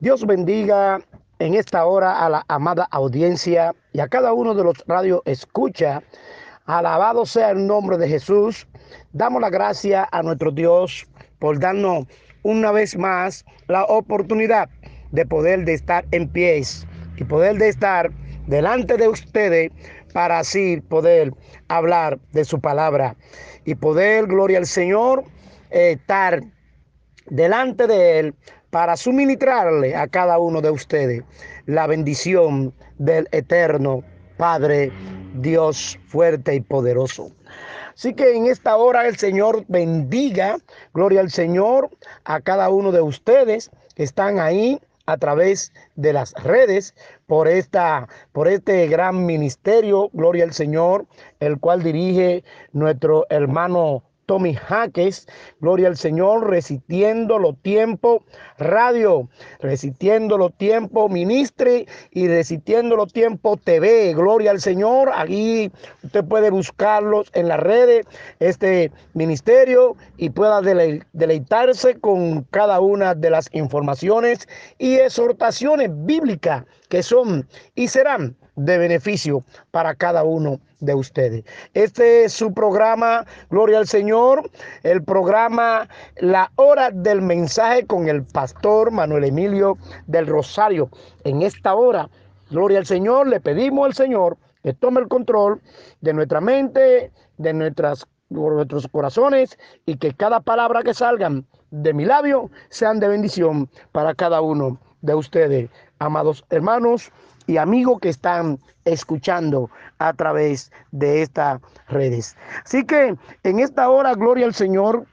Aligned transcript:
Dios 0.00 0.26
bendiga 0.26 1.00
en 1.38 1.54
esta 1.54 1.86
hora 1.86 2.24
a 2.24 2.28
la 2.28 2.44
amada 2.48 2.88
audiencia 2.90 3.74
y 3.92 4.00
a 4.00 4.08
cada 4.08 4.32
uno 4.32 4.52
de 4.54 4.64
los 4.64 4.84
radio 4.88 5.22
escucha. 5.24 6.02
Alabado 6.66 7.24
sea 7.24 7.50
el 7.50 7.64
nombre 7.66 7.96
de 7.96 8.08
Jesús. 8.08 8.66
Damos 9.12 9.40
la 9.40 9.50
gracia 9.50 10.08
a 10.10 10.22
nuestro 10.22 10.50
Dios 10.50 11.06
por 11.38 11.60
darnos 11.60 12.06
una 12.42 12.72
vez 12.72 12.98
más 12.98 13.44
la 13.68 13.84
oportunidad 13.84 14.68
de 15.12 15.24
poder 15.24 15.64
de 15.64 15.74
estar 15.74 16.04
en 16.10 16.28
pies 16.28 16.86
y 17.16 17.24
poder 17.24 17.56
de 17.58 17.68
estar 17.68 18.10
delante 18.48 18.96
de 18.96 19.08
ustedes 19.08 19.70
para 20.12 20.40
así 20.40 20.80
poder 20.88 21.32
hablar 21.68 22.18
de 22.32 22.44
su 22.44 22.60
palabra 22.60 23.16
y 23.64 23.76
poder, 23.76 24.26
gloria 24.26 24.58
al 24.58 24.66
Señor, 24.66 25.24
estar 25.70 26.42
delante 27.26 27.86
de 27.86 28.18
Él 28.18 28.34
para 28.74 28.96
suministrarle 28.96 29.94
a 29.94 30.08
cada 30.08 30.36
uno 30.40 30.60
de 30.60 30.68
ustedes 30.68 31.22
la 31.66 31.86
bendición 31.86 32.74
del 32.98 33.28
eterno 33.30 34.02
Padre 34.36 34.90
Dios 35.34 35.96
fuerte 36.08 36.56
y 36.56 36.60
poderoso. 36.60 37.30
Así 37.94 38.14
que 38.14 38.34
en 38.34 38.46
esta 38.46 38.76
hora 38.76 39.06
el 39.06 39.16
Señor 39.16 39.64
bendiga, 39.68 40.56
gloria 40.92 41.20
al 41.20 41.30
Señor, 41.30 41.88
a 42.24 42.40
cada 42.40 42.68
uno 42.68 42.90
de 42.90 43.00
ustedes 43.00 43.70
que 43.94 44.02
están 44.02 44.40
ahí 44.40 44.80
a 45.06 45.18
través 45.18 45.72
de 45.94 46.12
las 46.12 46.32
redes 46.42 46.96
por 47.28 47.46
esta 47.46 48.08
por 48.32 48.48
este 48.48 48.88
gran 48.88 49.24
ministerio, 49.24 50.10
gloria 50.12 50.42
al 50.42 50.52
Señor, 50.52 51.06
el 51.38 51.60
cual 51.60 51.84
dirige 51.84 52.42
nuestro 52.72 53.24
hermano 53.30 54.02
Tommy 54.26 54.54
Jaques, 54.54 55.26
gloria 55.60 55.88
al 55.88 55.96
Señor, 55.96 56.48
resistiendo 56.48 57.38
los 57.38 57.56
tiempos, 57.62 58.22
radio, 58.58 59.28
resistiendo 59.60 60.38
los 60.38 60.56
tiempos, 60.56 61.10
ministre 61.10 61.86
y 62.10 62.28
resistiendo 62.28 62.96
los 62.96 63.12
tiempos 63.12 63.60
TV, 63.62 64.14
gloria 64.14 64.50
al 64.50 64.60
Señor. 64.60 65.10
Aquí 65.14 65.70
usted 66.02 66.24
puede 66.24 66.50
buscarlos 66.50 67.30
en 67.34 67.48
las 67.48 67.60
redes, 67.60 68.06
este 68.40 68.92
ministerio, 69.14 69.96
y 70.16 70.30
pueda 70.30 70.60
deleitarse 70.60 71.98
con 72.00 72.42
cada 72.50 72.80
una 72.80 73.14
de 73.14 73.30
las 73.30 73.48
informaciones 73.52 74.48
y 74.78 74.96
exhortaciones 74.96 75.90
bíblicas 75.92 76.64
que 76.94 77.02
son 77.02 77.48
y 77.74 77.88
serán 77.88 78.36
de 78.54 78.78
beneficio 78.78 79.42
para 79.72 79.96
cada 79.96 80.22
uno 80.22 80.60
de 80.78 80.94
ustedes. 80.94 81.42
Este 81.72 82.22
es 82.22 82.32
su 82.32 82.54
programa, 82.54 83.26
Gloria 83.50 83.78
al 83.78 83.88
Señor, 83.88 84.48
el 84.84 85.02
programa 85.02 85.88
La 86.18 86.52
Hora 86.54 86.92
del 86.92 87.20
Mensaje 87.20 87.84
con 87.84 88.08
el 88.08 88.22
pastor 88.22 88.92
Manuel 88.92 89.24
Emilio 89.24 89.76
del 90.06 90.28
Rosario. 90.28 90.88
En 91.24 91.42
esta 91.42 91.74
hora, 91.74 92.08
Gloria 92.50 92.78
al 92.78 92.86
Señor, 92.86 93.26
le 93.26 93.40
pedimos 93.40 93.86
al 93.86 93.94
Señor 93.94 94.38
que 94.62 94.72
tome 94.72 95.00
el 95.00 95.08
control 95.08 95.60
de 96.00 96.12
nuestra 96.12 96.40
mente, 96.40 97.10
de 97.38 97.52
nuestros 97.54 98.06
corazones 98.92 99.58
y 99.84 99.96
que 99.96 100.14
cada 100.14 100.38
palabra 100.38 100.84
que 100.84 100.94
salgan 100.94 101.44
de 101.72 101.92
mi 101.92 102.04
labio 102.04 102.52
sean 102.68 103.00
de 103.00 103.08
bendición 103.08 103.68
para 103.90 104.14
cada 104.14 104.40
uno 104.42 104.78
de 105.04 105.14
ustedes, 105.14 105.70
amados 106.04 106.44
hermanos 106.50 107.10
y 107.46 107.56
amigos 107.56 108.00
que 108.00 108.08
están 108.08 108.58
escuchando 108.84 109.70
a 109.98 110.12
través 110.12 110.70
de 110.92 111.22
estas 111.22 111.60
redes. 111.88 112.36
Así 112.64 112.84
que 112.84 113.16
en 113.42 113.58
esta 113.58 113.88
hora, 113.88 114.14
gloria 114.14 114.46
al 114.46 114.54
Señor, 114.54 115.06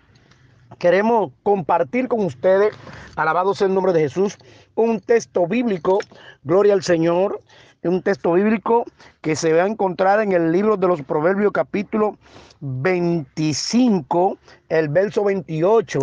queremos 0.79 1.31
compartir 1.43 2.07
con 2.07 2.25
ustedes, 2.25 2.73
alabado 3.15 3.53
sea 3.53 3.67
el 3.67 3.73
nombre 3.73 3.93
de 3.93 4.01
Jesús, 4.01 4.37
un 4.75 4.99
texto 4.99 5.47
bíblico, 5.47 5.99
gloria 6.43 6.73
al 6.73 6.83
Señor, 6.83 7.41
un 7.83 8.01
texto 8.01 8.33
bíblico 8.33 8.85
que 9.21 9.35
se 9.35 9.53
va 9.53 9.63
a 9.63 9.67
encontrar 9.67 10.21
en 10.21 10.33
el 10.33 10.51
libro 10.51 10.77
de 10.77 10.87
los 10.87 11.01
Proverbios 11.01 11.51
capítulo 11.51 12.17
25, 12.59 14.37
el 14.69 14.89
verso 14.89 15.23
28. 15.23 15.99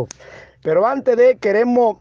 Pero 0.63 0.87
antes 0.87 1.17
de 1.17 1.39
queremos 1.39 1.99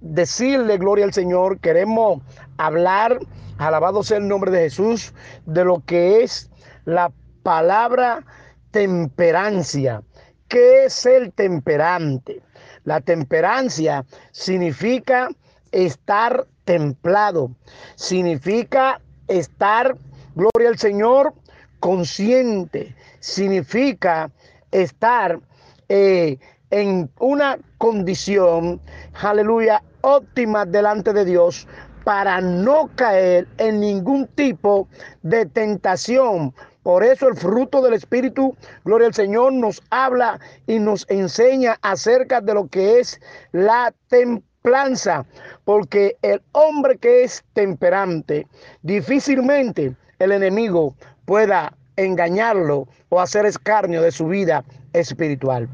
decirle 0.00 0.78
gloria 0.78 1.04
al 1.04 1.12
Señor, 1.12 1.60
queremos 1.60 2.22
hablar, 2.56 3.18
alabado 3.58 4.02
sea 4.02 4.18
el 4.18 4.28
nombre 4.28 4.50
de 4.50 4.62
Jesús, 4.62 5.12
de 5.46 5.64
lo 5.64 5.82
que 5.84 6.22
es 6.22 6.50
la 6.84 7.12
palabra 7.42 8.24
temperancia. 8.70 10.02
¿Qué 10.48 10.84
es 10.84 11.06
el 11.06 11.32
temperante? 11.32 12.42
La 12.84 13.00
temperancia 13.00 14.04
significa 14.32 15.28
estar 15.70 16.46
templado, 16.64 17.50
significa 17.94 19.00
estar, 19.28 19.96
gloria 20.34 20.68
al 20.68 20.78
Señor, 20.78 21.34
consciente, 21.78 22.94
significa 23.20 24.30
estar 24.70 25.40
eh, 25.88 26.38
en 26.70 27.10
una 27.18 27.58
condición, 27.78 28.80
aleluya, 29.20 29.82
óptima 30.02 30.64
delante 30.64 31.12
de 31.12 31.24
Dios 31.24 31.66
para 32.04 32.40
no 32.40 32.90
caer 32.94 33.46
en 33.58 33.80
ningún 33.80 34.26
tipo 34.28 34.88
de 35.22 35.46
tentación. 35.46 36.54
Por 36.82 37.04
eso 37.04 37.28
el 37.28 37.36
fruto 37.36 37.82
del 37.82 37.94
Espíritu, 37.94 38.56
gloria 38.84 39.08
al 39.08 39.14
Señor, 39.14 39.52
nos 39.52 39.82
habla 39.90 40.40
y 40.66 40.78
nos 40.78 41.04
enseña 41.10 41.76
acerca 41.82 42.40
de 42.40 42.54
lo 42.54 42.68
que 42.68 43.00
es 43.00 43.20
la 43.52 43.92
templanza. 44.08 45.26
Porque 45.64 46.16
el 46.22 46.40
hombre 46.52 46.96
que 46.96 47.24
es 47.24 47.44
temperante, 47.52 48.46
difícilmente 48.82 49.94
el 50.18 50.32
enemigo 50.32 50.94
pueda 51.26 51.74
engañarlo 51.96 52.88
o 53.10 53.20
hacer 53.20 53.44
escarnio 53.44 54.00
de 54.00 54.10
su 54.10 54.26
vida 54.26 54.64
espiritual. 54.94 55.68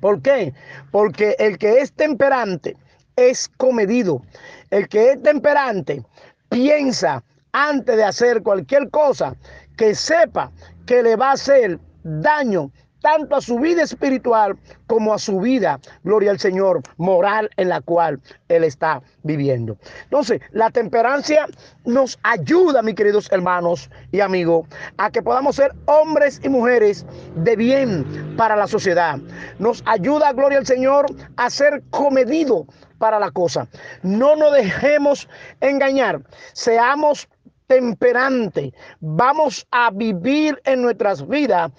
¿Por 0.00 0.22
qué? 0.22 0.54
Porque 0.90 1.36
el 1.38 1.58
que 1.58 1.80
es 1.80 1.92
temperante 1.92 2.76
es 3.16 3.48
comedido. 3.48 4.22
El 4.70 4.88
que 4.88 5.12
es 5.12 5.22
temperante 5.22 6.04
piensa 6.48 7.22
antes 7.52 7.96
de 7.96 8.04
hacer 8.04 8.42
cualquier 8.42 8.90
cosa 8.90 9.36
que 9.76 9.94
sepa 9.94 10.50
que 10.86 11.02
le 11.02 11.16
va 11.16 11.30
a 11.30 11.34
hacer 11.34 11.78
daño 12.02 12.70
tanto 13.00 13.36
a 13.36 13.40
su 13.40 13.58
vida 13.58 13.82
espiritual 13.82 14.56
como 14.86 15.12
a 15.12 15.18
su 15.18 15.40
vida, 15.40 15.80
gloria 16.04 16.30
al 16.30 16.38
Señor, 16.38 16.82
moral 16.96 17.50
en 17.56 17.68
la 17.68 17.80
cual 17.80 18.20
Él 18.48 18.64
está 18.64 19.02
viviendo. 19.22 19.76
Entonces, 20.04 20.40
la 20.52 20.70
temperancia 20.70 21.46
nos 21.84 22.18
ayuda, 22.22 22.82
mis 22.82 22.94
queridos 22.94 23.30
hermanos 23.32 23.90
y 24.12 24.20
amigos, 24.20 24.66
a 24.98 25.10
que 25.10 25.22
podamos 25.22 25.56
ser 25.56 25.72
hombres 25.86 26.40
y 26.42 26.48
mujeres 26.48 27.06
de 27.36 27.56
bien 27.56 28.34
para 28.36 28.56
la 28.56 28.66
sociedad. 28.66 29.18
Nos 29.58 29.82
ayuda, 29.86 30.32
gloria 30.32 30.58
al 30.58 30.66
Señor, 30.66 31.06
a 31.36 31.50
ser 31.50 31.82
comedido 31.90 32.66
para 32.98 33.18
la 33.18 33.30
cosa. 33.30 33.66
No 34.02 34.36
nos 34.36 34.52
dejemos 34.52 35.28
engañar, 35.60 36.22
seamos 36.52 37.28
temperantes. 37.66 38.72
Vamos 39.00 39.66
a 39.70 39.90
vivir 39.92 40.60
en 40.64 40.82
nuestras 40.82 41.26
vidas 41.26 41.70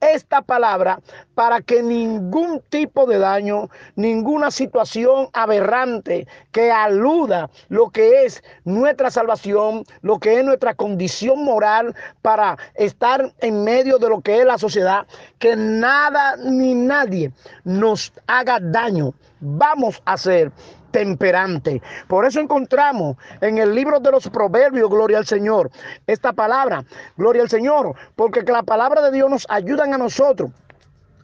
esta 0.00 0.42
palabra 0.42 1.00
para 1.34 1.60
que 1.60 1.82
ningún 1.82 2.62
tipo 2.68 3.06
de 3.06 3.18
daño, 3.18 3.68
ninguna 3.96 4.50
situación 4.50 5.28
aberrante 5.32 6.26
que 6.52 6.70
aluda 6.70 7.50
lo 7.68 7.90
que 7.90 8.24
es 8.24 8.42
nuestra 8.64 9.10
salvación, 9.10 9.84
lo 10.02 10.18
que 10.18 10.38
es 10.38 10.44
nuestra 10.44 10.74
condición 10.74 11.44
moral 11.44 11.94
para 12.22 12.56
estar 12.74 13.32
en 13.38 13.64
medio 13.64 13.98
de 13.98 14.08
lo 14.08 14.20
que 14.20 14.40
es 14.40 14.46
la 14.46 14.58
sociedad, 14.58 15.06
que 15.38 15.54
nada 15.56 16.36
ni 16.36 16.74
nadie 16.74 17.32
nos 17.64 18.12
haga 18.26 18.58
daño. 18.60 19.12
Vamos 19.40 20.02
a 20.04 20.16
ser 20.16 20.52
temperante. 20.90 21.82
Por 22.08 22.24
eso 22.24 22.40
encontramos 22.40 23.16
en 23.40 23.58
el 23.58 23.74
libro 23.74 24.00
de 24.00 24.10
los 24.10 24.28
proverbios, 24.28 24.90
gloria 24.90 25.18
al 25.18 25.26
Señor, 25.26 25.70
esta 26.06 26.32
palabra, 26.32 26.84
gloria 27.16 27.42
al 27.42 27.48
Señor, 27.48 27.94
porque 28.16 28.42
la 28.42 28.62
palabra 28.62 29.02
de 29.02 29.12
Dios 29.12 29.30
nos 29.30 29.46
ayuda 29.48 29.84
a 29.84 29.98
nosotros 29.98 30.50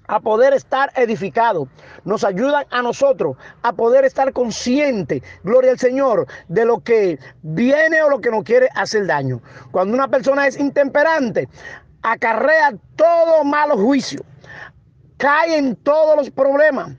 a 0.08 0.20
poder 0.20 0.52
estar 0.54 0.92
edificados, 0.96 1.68
nos 2.04 2.24
ayudan 2.24 2.64
a 2.70 2.82
nosotros 2.82 3.36
a 3.62 3.72
poder 3.72 4.04
estar 4.04 4.32
conscientes, 4.32 5.22
gloria 5.42 5.72
al 5.72 5.78
Señor, 5.78 6.26
de 6.48 6.64
lo 6.64 6.80
que 6.80 7.18
viene 7.42 8.02
o 8.02 8.10
lo 8.10 8.20
que 8.20 8.30
nos 8.30 8.44
quiere 8.44 8.68
hacer 8.74 9.06
daño. 9.06 9.40
Cuando 9.72 9.94
una 9.94 10.08
persona 10.08 10.46
es 10.46 10.58
intemperante, 10.58 11.48
acarrea 12.02 12.74
todo 12.94 13.42
malo 13.44 13.76
juicio, 13.76 14.24
cae 15.16 15.56
en 15.56 15.74
todos 15.76 16.16
los 16.16 16.30
problemas 16.30 16.92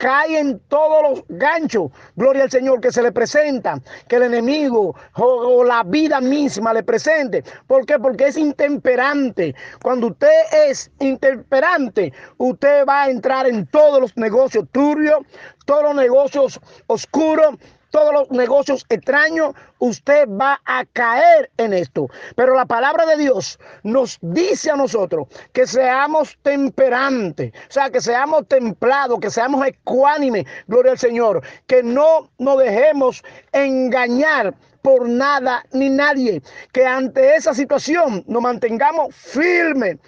cae 0.00 0.38
en 0.38 0.58
todos 0.68 1.02
los 1.02 1.24
ganchos, 1.28 1.90
gloria 2.16 2.44
al 2.44 2.50
Señor, 2.50 2.80
que 2.80 2.90
se 2.90 3.02
le 3.02 3.12
presenta, 3.12 3.78
que 4.08 4.16
el 4.16 4.22
enemigo 4.22 4.96
o, 5.14 5.62
la 5.62 5.82
vida 5.82 6.22
misma 6.22 6.72
le 6.72 6.82
presente. 6.82 7.44
¿Por 7.66 7.84
qué? 7.84 7.98
Porque 7.98 8.28
es 8.28 8.38
intemperante. 8.38 9.54
Cuando 9.82 10.06
usted 10.06 10.40
es 10.68 10.90
intemperante, 11.00 12.14
usted 12.38 12.86
va 12.86 13.02
a 13.02 13.10
entrar 13.10 13.46
en 13.46 13.66
todos 13.66 14.00
los 14.00 14.16
negocios 14.16 14.64
turbios, 14.72 15.18
todos 15.66 15.82
los 15.82 15.94
negocios 15.94 16.58
oscuros, 16.86 17.56
todos 17.90 18.12
los 18.12 18.30
negocios 18.30 18.86
extraños, 18.88 19.54
usted 19.78 20.28
va 20.28 20.60
a 20.64 20.84
caer 20.86 21.50
en 21.56 21.72
esto. 21.72 22.08
Pero 22.36 22.54
la 22.54 22.66
palabra 22.66 23.06
de 23.06 23.16
Dios 23.16 23.58
nos 23.82 24.18
dice 24.22 24.70
a 24.70 24.76
nosotros 24.76 25.28
que 25.52 25.66
seamos 25.66 26.38
temperantes, 26.42 27.52
o 27.68 27.72
sea, 27.72 27.90
que 27.90 28.00
seamos 28.00 28.46
templados, 28.48 29.18
que 29.20 29.30
seamos 29.30 29.66
ecuánimes, 29.66 30.44
gloria 30.66 30.92
al 30.92 30.98
Señor, 30.98 31.42
que 31.66 31.82
no 31.82 32.30
nos 32.38 32.58
dejemos 32.58 33.22
engañar 33.52 34.54
por 34.82 35.08
nada 35.08 35.64
ni 35.72 35.90
nadie, 35.90 36.42
que 36.72 36.86
ante 36.86 37.34
esa 37.34 37.52
situación 37.54 38.24
nos 38.26 38.42
mantengamos 38.42 39.14
firmes 39.14 39.98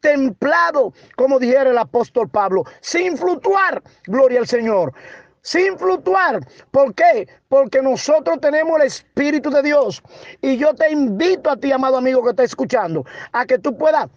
templado, 0.00 0.92
como 1.16 1.38
dijera 1.38 1.70
el 1.70 1.78
apóstol 1.78 2.28
Pablo, 2.28 2.64
sin 2.80 3.16
fluctuar, 3.16 3.82
gloria 4.06 4.40
al 4.40 4.48
Señor 4.48 4.92
sin 5.42 5.78
fluctuar. 5.78 6.40
¿Por 6.70 6.94
qué? 6.94 7.28
Porque 7.48 7.82
nosotros 7.82 8.40
tenemos 8.40 8.80
el 8.80 8.86
Espíritu 8.86 9.50
de 9.50 9.62
Dios. 9.62 10.02
Y 10.40 10.56
yo 10.56 10.74
te 10.74 10.90
invito 10.90 11.50
a 11.50 11.56
ti, 11.56 11.70
amado 11.70 11.98
amigo 11.98 12.22
que 12.22 12.30
está 12.30 12.44
escuchando, 12.44 13.04
a 13.32 13.44
que 13.44 13.58
tú 13.58 13.76
puedas 13.76 14.08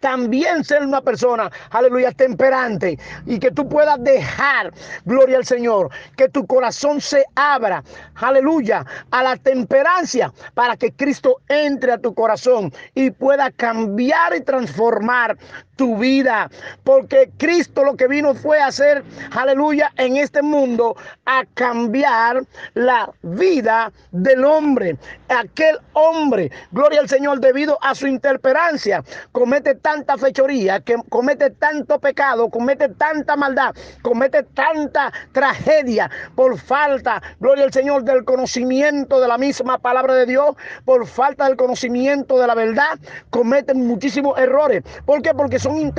también 0.00 0.64
ser 0.64 0.82
una 0.82 1.00
persona, 1.00 1.50
aleluya, 1.70 2.12
temperante 2.12 2.98
y 3.26 3.38
que 3.38 3.50
tú 3.50 3.68
puedas 3.68 4.02
dejar, 4.02 4.72
gloria 5.04 5.38
al 5.38 5.44
Señor, 5.44 5.90
que 6.16 6.28
tu 6.28 6.46
corazón 6.46 7.00
se 7.00 7.24
abra, 7.34 7.82
aleluya, 8.14 8.84
a 9.10 9.22
la 9.22 9.36
temperancia 9.36 10.32
para 10.54 10.76
que 10.76 10.92
Cristo 10.92 11.40
entre 11.48 11.92
a 11.92 11.98
tu 11.98 12.14
corazón 12.14 12.72
y 12.94 13.10
pueda 13.10 13.50
cambiar 13.50 14.36
y 14.36 14.40
transformar 14.42 15.36
tu 15.78 15.96
vida, 15.96 16.50
porque 16.82 17.30
Cristo 17.38 17.84
lo 17.84 17.96
que 17.96 18.08
vino 18.08 18.34
fue 18.34 18.60
a 18.60 18.66
hacer, 18.66 19.04
aleluya, 19.30 19.92
en 19.96 20.16
este 20.16 20.42
mundo, 20.42 20.96
a 21.24 21.44
cambiar 21.54 22.42
la 22.74 23.08
vida 23.22 23.92
del 24.10 24.44
hombre. 24.44 24.96
Aquel 25.28 25.78
hombre, 25.92 26.50
gloria 26.72 27.00
al 27.00 27.08
Señor, 27.08 27.38
debido 27.38 27.78
a 27.80 27.94
su 27.94 28.08
interperancia, 28.08 29.04
comete 29.30 29.76
tanta 29.76 30.18
fechoría, 30.18 30.80
que 30.80 30.96
comete 31.08 31.50
tanto 31.50 32.00
pecado, 32.00 32.50
comete 32.50 32.88
tanta 32.88 33.36
maldad, 33.36 33.72
comete 34.02 34.42
tanta 34.42 35.12
tragedia 35.30 36.10
por 36.34 36.58
falta, 36.58 37.22
gloria 37.38 37.64
al 37.64 37.72
Señor, 37.72 38.02
del 38.02 38.24
conocimiento 38.24 39.20
de 39.20 39.28
la 39.28 39.38
misma 39.38 39.78
palabra 39.78 40.14
de 40.14 40.26
Dios, 40.26 40.56
por 40.84 41.06
falta 41.06 41.46
del 41.46 41.56
conocimiento 41.56 42.36
de 42.36 42.48
la 42.48 42.56
verdad, 42.56 42.98
cometen 43.30 43.86
muchísimos 43.86 44.36
errores. 44.38 44.82
¿Por 45.06 45.22
qué? 45.22 45.32
Porque 45.34 45.60
son 45.60 45.67
son. 45.68 45.92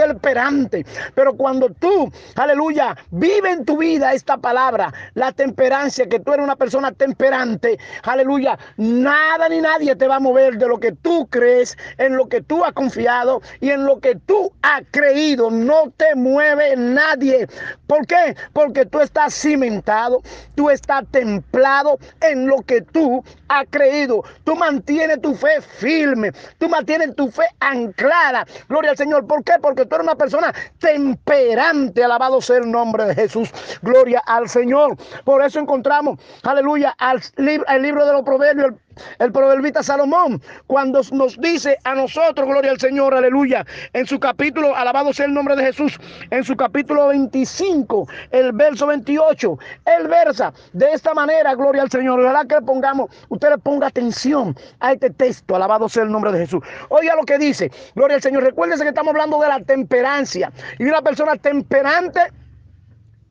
Pero 1.15 1.33
cuando 1.35 1.69
tú, 1.69 2.11
aleluya, 2.35 2.95
vive 3.11 3.51
en 3.51 3.65
tu 3.65 3.77
vida 3.77 4.13
esta 4.13 4.37
palabra, 4.37 4.93
la 5.13 5.31
temperancia, 5.31 6.07
que 6.07 6.19
tú 6.19 6.33
eres 6.33 6.43
una 6.43 6.55
persona 6.55 6.91
temperante, 6.91 7.79
aleluya, 8.03 8.57
nada 8.77 9.49
ni 9.49 9.61
nadie 9.61 9.95
te 9.95 10.07
va 10.07 10.17
a 10.17 10.19
mover 10.19 10.57
de 10.57 10.67
lo 10.67 10.79
que 10.79 10.91
tú 10.91 11.27
crees, 11.29 11.77
en 11.97 12.15
lo 12.15 12.27
que 12.27 12.41
tú 12.41 12.63
has 12.63 12.73
confiado 12.73 13.41
y 13.59 13.69
en 13.69 13.85
lo 13.85 13.99
que 13.99 14.15
tú 14.15 14.51
has 14.61 14.83
creído. 14.91 15.51
No 15.51 15.91
te 15.95 16.15
mueve 16.15 16.75
nadie. 16.75 17.47
¿Por 17.87 18.05
qué? 18.05 18.35
Porque 18.53 18.85
tú 18.85 18.99
estás 18.99 19.33
cimentado, 19.33 20.21
tú 20.55 20.69
estás 20.69 21.03
templado 21.11 21.99
en 22.21 22.47
lo 22.47 22.57
que 22.61 22.81
tú 22.81 23.23
has 23.47 23.65
creído. 23.69 24.23
Tú 24.43 24.55
mantienes 24.55 25.21
tu 25.21 25.35
fe 25.35 25.61
firme, 25.61 26.31
tú 26.57 26.69
mantienes 26.69 27.15
tu 27.15 27.29
fe 27.29 27.45
anclada. 27.59 28.45
Gloria 28.67 28.91
al 28.91 28.97
Señor. 28.97 29.27
¿Por 29.27 29.43
qué? 29.43 29.53
Porque 29.59 29.85
tú 29.85 29.95
eres 29.95 30.05
una 30.05 30.15
persona 30.15 30.53
temperante. 30.79 32.03
Alabado 32.03 32.41
sea 32.41 32.57
el 32.57 32.71
nombre 32.71 33.05
de 33.05 33.15
Jesús. 33.15 33.49
Gloria 33.81 34.21
al 34.25 34.49
Señor. 34.49 34.97
Por 35.23 35.43
eso 35.43 35.59
encontramos, 35.59 36.19
aleluya, 36.43 36.95
al 36.97 37.21
el 37.37 37.81
libro 37.81 38.05
de 38.05 38.13
los 38.13 38.23
proverbios, 38.23 38.73
el 39.19 39.31
proverbista 39.31 39.83
Salomón, 39.83 40.41
cuando 40.67 41.01
nos 41.11 41.39
dice 41.39 41.77
a 41.83 41.95
nosotros, 41.95 42.47
gloria 42.47 42.71
al 42.71 42.79
Señor, 42.79 43.13
aleluya, 43.13 43.65
en 43.93 44.05
su 44.05 44.19
capítulo, 44.19 44.75
alabado 44.75 45.13
sea 45.13 45.25
el 45.25 45.33
nombre 45.33 45.55
de 45.55 45.63
Jesús, 45.63 45.99
en 46.29 46.43
su 46.43 46.55
capítulo 46.55 47.07
25, 47.07 48.07
el 48.31 48.51
verso 48.53 48.87
28, 48.87 49.57
él 49.85 50.07
versa 50.07 50.53
de 50.73 50.91
esta 50.91 51.13
manera, 51.13 51.55
gloria 51.55 51.83
al 51.83 51.91
Señor. 51.91 52.19
Ojalá 52.19 52.45
que 52.45 52.55
le 52.55 52.61
pongamos, 52.61 53.09
usted 53.29 53.49
le 53.49 53.57
ponga 53.57 53.87
atención 53.87 54.55
a 54.79 54.93
este 54.93 55.09
texto, 55.09 55.55
alabado 55.55 55.89
sea 55.89 56.03
el 56.03 56.11
nombre 56.11 56.31
de 56.31 56.39
Jesús. 56.39 56.61
Oiga 56.89 57.15
lo 57.15 57.23
que 57.23 57.37
dice, 57.37 57.71
gloria 57.95 58.15
al 58.15 58.21
Señor. 58.21 58.43
Recuérdese 58.43 58.83
que 58.83 58.89
estamos 58.89 59.11
hablando 59.11 59.39
de 59.39 59.47
la 59.47 59.59
temperancia 59.61 60.51
y 60.77 60.83
una 60.83 61.01
persona 61.01 61.35
temperante 61.35 62.21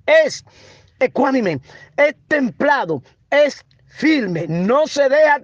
es 0.06 0.44
ecuánime, 1.00 1.60
es 1.96 2.14
templado, 2.28 3.02
es 3.30 3.64
firme, 3.98 4.46
no 4.48 4.86
se 4.86 5.08
deja 5.08 5.40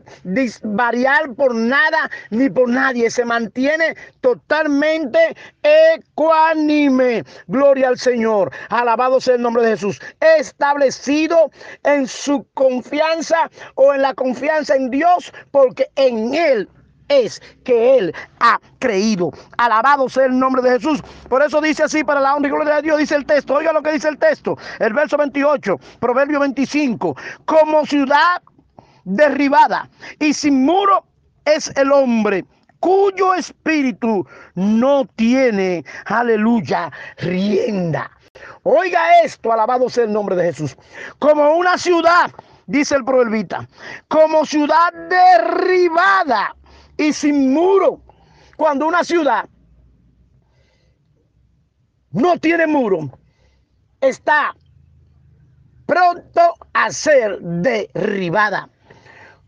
variar 0.63 1.35
por 1.35 1.55
nada 1.55 2.09
ni 2.31 2.49
por 2.49 2.69
nadie, 2.69 3.11
se 3.11 3.25
mantiene 3.25 3.97
totalmente 4.21 5.37
ecuánime. 5.63 7.25
Gloria 7.49 7.89
al 7.89 7.99
Señor, 7.99 8.53
alabado 8.69 9.21
sea 9.21 9.35
el 9.35 9.43
nombre 9.43 9.65
de 9.65 9.71
Jesús, 9.71 10.01
establecido 10.39 11.51
en 11.83 12.07
su 12.07 12.47
confianza 12.55 13.51
o 13.75 13.93
en 13.93 14.03
la 14.03 14.15
confianza 14.15 14.77
en 14.77 14.89
Dios, 14.91 15.33
porque 15.51 15.89
en 15.97 16.35
Él 16.35 16.69
es 17.23 17.41
que 17.65 17.99
él 17.99 18.15
ha 18.41 18.59
creído. 18.79 19.31
Alabado 19.57 20.09
sea 20.09 20.27
el 20.27 20.39
nombre 20.39 20.63
de 20.63 20.71
Jesús. 20.71 21.03
Por 21.29 21.43
eso 21.43 21.61
dice 21.61 21.85
así 21.85 22.05
para 22.05 22.21
la 22.21 22.35
honra 22.35 22.49
y 22.49 22.53
gloria 22.53 22.77
de 22.77 22.83
Dios, 22.83 22.99
dice 22.99 23.15
el 23.15 23.27
texto. 23.27 23.55
Oiga 23.55 23.73
lo 23.73 23.83
que 23.83 23.93
dice 23.93 24.09
el 24.09 24.19
texto. 24.19 24.57
El 24.79 24.93
verso 24.93 25.17
28, 25.17 25.77
Proverbio 26.01 26.41
25. 26.41 27.17
Como 27.45 27.87
ciudad 27.87 28.43
derribada 29.05 29.89
y 30.19 30.33
sin 30.33 30.65
muro 30.65 31.05
es 31.45 31.71
el 31.77 31.93
hombre 31.93 32.45
cuyo 32.85 33.35
espíritu 33.35 34.27
no 34.55 35.07
tiene, 35.17 35.85
aleluya, 36.05 36.93
rienda. 37.17 38.11
Oiga 38.63 39.23
esto, 39.23 39.51
alabado 39.51 39.89
sea 39.89 40.05
el 40.05 40.13
nombre 40.13 40.37
de 40.37 40.45
Jesús. 40.45 40.77
Como 41.19 41.55
una 41.55 41.79
ciudad, 41.79 42.31
dice 42.67 42.97
el 42.97 43.05
proverbita, 43.07 43.67
como 44.09 44.45
ciudad 44.45 44.93
derribada 45.09 46.55
y 46.97 47.13
sin 47.13 47.53
muro. 47.53 48.01
Cuando 48.57 48.87
una 48.87 49.03
ciudad 49.05 49.49
no 52.11 52.39
tiene 52.39 52.67
muro, 52.67 53.11
está 54.01 54.55
pronto 55.87 56.55
a 56.73 56.91
ser 56.91 57.41
derribada. 57.41 58.69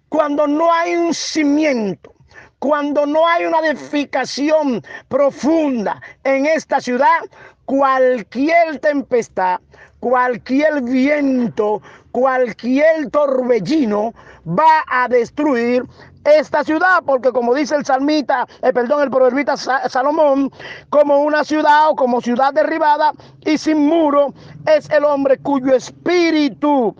Cuando 0.09 0.47
no 0.47 0.73
hay 0.73 0.95
un 0.97 1.15
cimiento, 1.15 2.15
cuando 2.59 3.07
no 3.07 3.27
hay 3.27 3.45
una 3.45 3.61
edificación 3.61 4.83
profunda 5.09 6.01
en 6.25 6.47
esta 6.47 6.81
ciudad, 6.81 7.21
cualquier 7.65 8.79
tempestad, 8.81 9.61
cualquier 10.01 10.83
viento, 10.83 11.83
cualquier 12.13 13.11
torbellino 13.11 14.15
va 14.47 14.85
a 14.89 15.09
destruir 15.09 15.85
esta 16.27 16.65
ciudad, 16.65 17.03
porque 17.07 17.33
como 17.33 17.55
dice 17.55 17.77
el 17.77 17.85
salmita, 17.85 18.47
eh, 18.63 18.73
perdón, 18.73 19.03
el 19.03 19.11
proverbita 19.11 19.57
Salomón, 19.57 20.51
como 20.91 21.23
una 21.23 21.45
ciudad 21.45 21.91
o 21.91 21.97
como 21.97 22.21
ciudad 22.21 22.53
derribada 22.53 23.13
y 23.45 23.59
sin 23.59 23.87
muro 23.87 24.35
es 24.67 24.91
el 24.91 25.05
hombre 25.05 25.39
cuyo 25.39 25.75
espíritu, 25.75 26.95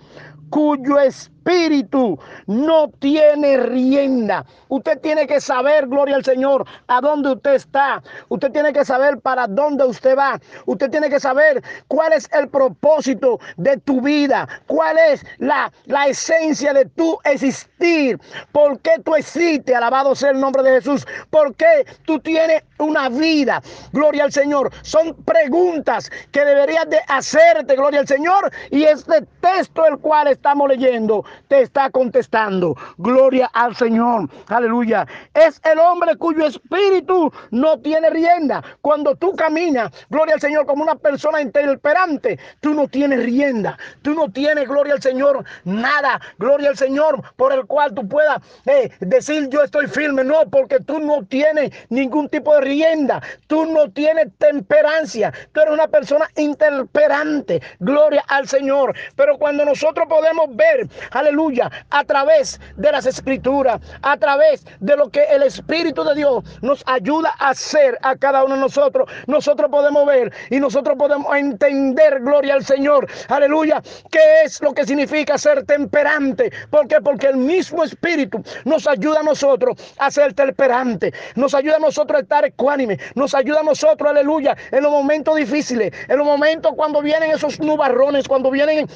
cuyo 0.51 0.99
espíritu 0.99 1.36
espíritu 1.47 2.19
no 2.47 2.89
tiene 2.99 3.57
rienda. 3.59 4.45
Usted 4.69 5.01
tiene 5.01 5.27
que 5.27 5.41
saber, 5.41 5.87
gloria 5.87 6.17
al 6.17 6.25
Señor, 6.25 6.67
a 6.89 7.01
dónde 7.01 7.33
usted 7.33 7.55
está. 7.55 8.03
Usted 8.29 8.51
tiene 8.51 8.73
que 8.73 8.85
saber 8.85 9.21
para 9.21 9.47
dónde 9.47 9.85
usted 9.85 10.17
va. 10.17 10.41
Usted 10.67 10.91
tiene 10.91 11.09
que 11.09 11.21
saber 11.21 11.63
cuál 11.89 12.13
es 12.13 12.29
el 12.33 12.49
propósito 12.49 13.39
de 13.57 13.77
tu 13.79 14.01
vida, 14.01 14.49
cuál 14.67 14.99
es 14.99 15.25
la, 15.39 15.73
la 15.85 16.09
esencia 16.09 16.73
de 16.73 16.87
tu 16.87 17.17
existir. 17.25 18.19
¿Por 18.53 18.81
qué 18.81 18.93
tú 19.05 19.15
existes? 19.15 19.75
Alabado 19.75 20.15
sea 20.15 20.31
el 20.31 20.41
nombre 20.41 20.63
de 20.63 20.73
Jesús. 20.77 21.07
¿Por 21.31 21.55
qué 21.55 21.87
tú 22.05 22.19
tienes 22.19 22.65
una 22.79 23.09
vida? 23.09 23.63
Gloria 23.93 24.25
al 24.25 24.33
Señor. 24.33 24.73
Son 24.83 25.15
preguntas 25.25 26.11
que 26.33 26.45
deberías 26.45 26.89
de 26.91 26.99
hacerte, 27.09 27.77
gloria 27.77 28.01
al 28.01 28.09
Señor. 28.09 28.51
Y 28.71 28.85
este 28.85 29.23
texto 29.41 29.87
el 29.87 29.99
cual 29.99 30.29
estamos 30.29 30.69
leyendo 30.69 31.25
te 31.49 31.63
está 31.63 31.91
contestando. 31.91 32.77
Gloria 32.99 33.51
al 33.53 33.77
Señor. 33.77 34.29
Aleluya. 34.49 35.07
Es 35.35 35.61
el 35.65 35.79
hombre 35.79 36.17
cuyo 36.17 36.47
espíritu 36.47 37.33
no 37.51 37.79
tiene 37.79 38.11
rienda. 38.11 38.63
Cuando 38.81 39.15
tú 39.15 39.35
caminas, 39.37 39.91
gloria 40.11 40.35
al 40.35 40.41
Señor, 40.41 40.67
como 40.67 40.83
una 40.83 40.97
persona 40.97 41.41
interperante, 41.41 42.39
tú 42.61 42.75
no 42.75 42.89
tienes 42.89 43.25
rienda. 43.25 43.79
Tú 44.03 44.15
no 44.15 44.31
tienes, 44.31 44.69
gloria 44.69 44.95
al 44.95 45.03
Señor, 45.03 45.45
nada. 45.65 46.21
Gloria 46.39 46.71
al 46.71 46.77
Señor 46.77 47.23
por 47.37 47.53
el 47.53 47.67
cual 47.67 47.95
tú 47.95 48.09
puedas 48.09 48.41
eh, 48.67 48.91
decir 49.01 49.49
yo 49.49 49.63
estoy 49.63 49.87
firme. 49.87 50.25
No, 50.25 50.49
porque 50.51 50.81
tú 50.81 50.99
no 50.99 51.25
tienes 51.25 51.71
ningún 51.89 52.29
tipo 52.29 52.55
de 52.55 52.61
rienda. 52.63 53.23
Tú 53.47 53.67
no 53.67 53.91
tienes 53.91 54.29
temperancia. 54.39 55.33
Tú 55.53 55.61
eres 55.61 55.75
una 55.75 55.89
persona 55.89 56.29
interperante. 56.37 57.61
Gloria 57.81 58.25
al 58.29 58.49
Señor. 58.49 58.95
Pero 59.17 59.39
cuando 59.39 59.65
nosotros 59.65 60.07
podemos 60.09 60.55
ver, 60.57 60.89
aleluya, 61.27 61.71
a 61.91 62.05
través 62.05 62.61
de 62.77 62.93
las 62.93 63.07
escrituras, 63.07 63.81
a 64.03 64.17
través 64.17 64.65
de 64.81 64.97
lo 64.97 65.09
que 65.11 65.25
el 65.25 65.43
Espíritu 65.43 66.05
de 66.05 66.15
Dios 66.15 66.45
nos 66.63 66.83
ayuda 66.87 67.35
a 67.39 67.51
hacer 67.51 67.99
a 68.03 68.17
cada 68.17 68.45
uno 68.45 68.55
de 68.55 68.61
nosotros, 68.61 69.09
nosotros 69.27 69.71
podemos 69.71 70.07
ver 70.07 70.33
y 70.51 70.61
nosotros 70.61 70.97
podemos 70.97 71.35
entender, 71.35 72.21
gloria 72.21 72.55
al 72.55 72.65
Señor, 72.65 73.09
aleluya, 73.29 73.83
qué 74.11 74.45
es 74.45 74.61
lo 74.63 74.73
que 74.73 74.87
significa 74.87 75.37
ser 75.39 75.65
temperante. 75.65 76.53
¿Por 76.71 76.87
qué? 76.87 77.01
Porque 77.01 77.27
el 77.27 77.37
mismo 77.37 77.83
Espíritu 77.83 78.43
nos 78.65 78.87
ayuda 78.87 79.21
a 79.21 79.25
nosotros 79.25 79.77
a 79.99 80.11
ser 80.11 80.33
temperante, 80.35 81.13
nos 81.35 81.55
ayuda 81.55 81.77
a 81.77 81.81
nosotros 81.81 82.19
a 82.19 82.23
estar 82.23 82.45
ecuánime, 82.45 82.99
nos 83.15 83.35
ayuda 83.35 83.61
a 83.61 83.65
nosotros, 83.65 84.09
aleluya, 84.11 84.57
en 84.71 84.83
los 84.83 84.93
momentos 84.93 85.37
difíciles, 85.37 85.93
en 86.09 86.19
los 86.19 86.27
momentos 86.27 86.73
cuando 86.77 87.03
vienen 87.03 87.31
esos 87.31 87.59
nubarrones, 87.61 88.29
cuando 88.29 88.51
vienen 88.51 88.87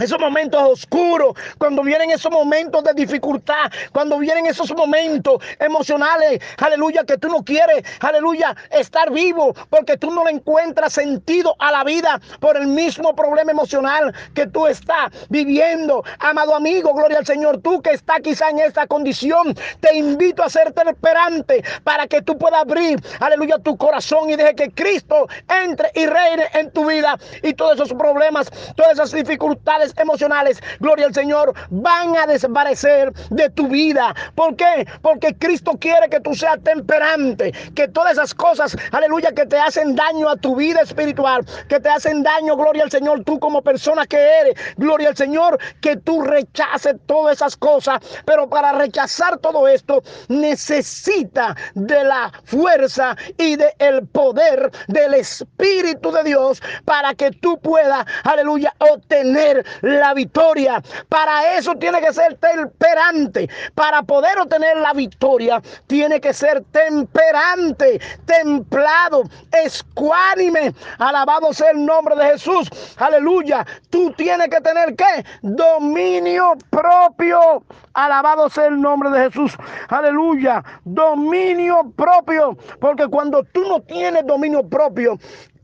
esos 0.00 0.18
momentos 0.18 0.60
oscuros, 0.62 1.34
cuando 1.58 1.82
vienen 1.82 2.10
esos 2.10 2.30
momentos 2.30 2.82
de 2.84 2.94
dificultad, 2.94 3.70
cuando 3.92 4.18
vienen 4.18 4.46
esos 4.46 4.70
momentos 4.74 5.42
emocionales, 5.58 6.40
aleluya, 6.58 7.04
que 7.04 7.18
tú 7.18 7.28
no 7.28 7.44
quieres, 7.44 7.84
aleluya, 8.00 8.56
estar 8.70 9.10
vivo, 9.10 9.54
porque 9.68 9.96
tú 9.96 10.10
no 10.10 10.24
le 10.24 10.32
encuentras 10.32 10.92
sentido 10.92 11.54
a 11.58 11.70
la 11.72 11.84
vida 11.84 12.20
por 12.40 12.56
el 12.56 12.66
mismo 12.66 13.14
problema 13.14 13.52
emocional 13.52 14.14
que 14.34 14.46
tú 14.46 14.66
estás 14.66 15.10
viviendo. 15.28 16.02
Amado 16.18 16.54
amigo, 16.54 16.94
gloria 16.94 17.18
al 17.18 17.26
Señor, 17.26 17.60
tú 17.62 17.80
que 17.82 17.90
estás 17.90 18.20
quizá 18.22 18.50
en 18.50 18.60
esta 18.60 18.86
condición, 18.86 19.54
te 19.80 19.96
invito 19.96 20.42
a 20.42 20.50
serte 20.50 20.82
esperante 20.88 21.62
para 21.84 22.06
que 22.06 22.22
tú 22.22 22.36
puedas 22.38 22.60
abrir, 22.60 23.00
aleluya, 23.20 23.58
tu 23.58 23.76
corazón 23.76 24.30
y 24.30 24.36
deje 24.36 24.54
que 24.54 24.70
Cristo 24.70 25.28
entre 25.62 25.90
y 25.94 26.06
reine 26.06 26.46
en 26.54 26.70
tu 26.72 26.86
vida 26.86 27.18
y 27.42 27.54
todos 27.54 27.74
esos 27.74 27.92
problemas, 27.92 28.50
todas 28.76 28.92
esas 28.92 29.12
dificultades 29.12 29.89
emocionales, 29.96 30.60
gloria 30.78 31.06
al 31.06 31.14
Señor, 31.14 31.54
van 31.70 32.16
a 32.16 32.26
desaparecer 32.26 33.12
de 33.30 33.50
tu 33.50 33.68
vida. 33.68 34.14
¿Por 34.34 34.56
qué? 34.56 34.86
Porque 35.02 35.34
Cristo 35.34 35.72
quiere 35.78 36.08
que 36.08 36.20
tú 36.20 36.34
seas 36.34 36.62
temperante, 36.62 37.52
que 37.74 37.88
todas 37.88 38.12
esas 38.12 38.34
cosas, 38.34 38.76
aleluya, 38.92 39.32
que 39.32 39.46
te 39.46 39.58
hacen 39.58 39.96
daño 39.96 40.28
a 40.28 40.36
tu 40.36 40.56
vida 40.56 40.80
espiritual, 40.80 41.44
que 41.68 41.80
te 41.80 41.88
hacen 41.88 42.22
daño, 42.22 42.56
gloria 42.56 42.84
al 42.84 42.90
Señor, 42.90 43.24
tú 43.24 43.38
como 43.38 43.62
persona 43.62 44.06
que 44.06 44.18
eres, 44.18 44.54
gloria 44.76 45.08
al 45.08 45.16
Señor, 45.16 45.58
que 45.80 45.96
tú 45.96 46.22
rechaces 46.22 46.96
todas 47.06 47.36
esas 47.36 47.56
cosas. 47.56 48.00
Pero 48.24 48.48
para 48.48 48.72
rechazar 48.72 49.38
todo 49.38 49.66
esto, 49.68 50.02
necesita 50.28 51.56
de 51.74 52.04
la 52.04 52.32
fuerza 52.44 53.16
y 53.38 53.56
del 53.56 53.70
el 53.78 54.06
poder 54.06 54.70
del 54.88 55.14
Espíritu 55.14 56.12
de 56.12 56.22
Dios 56.22 56.62
para 56.84 57.14
que 57.14 57.30
tú 57.30 57.58
puedas, 57.58 58.06
aleluya, 58.24 58.74
obtener 58.78 59.64
la 59.82 60.14
victoria. 60.14 60.82
Para 61.08 61.56
eso 61.56 61.74
tiene 61.76 62.00
que 62.00 62.12
ser 62.12 62.36
temperante. 62.36 63.48
Para 63.74 64.02
poder 64.02 64.38
obtener 64.38 64.76
la 64.78 64.92
victoria, 64.92 65.62
tiene 65.86 66.20
que 66.20 66.32
ser 66.32 66.62
temperante, 66.72 68.00
templado, 68.26 69.24
escuánime. 69.64 70.74
Alabado 70.98 71.52
sea 71.52 71.70
el 71.70 71.84
nombre 71.84 72.16
de 72.16 72.32
Jesús. 72.32 72.68
Aleluya. 72.96 73.66
Tú 73.90 74.12
tienes 74.12 74.48
que 74.48 74.60
tener 74.60 74.94
que 74.96 75.24
dominio 75.42 76.54
propio. 76.70 77.64
Alabado 77.92 78.48
sea 78.48 78.66
el 78.66 78.80
nombre 78.80 79.10
de 79.10 79.24
Jesús. 79.24 79.56
Aleluya. 79.88 80.62
Dominio 80.84 81.92
propio. 81.96 82.56
Porque 82.80 83.06
cuando 83.08 83.42
tú 83.44 83.66
no 83.68 83.80
tienes 83.80 84.26
dominio 84.26 84.62
propio, 84.68 85.18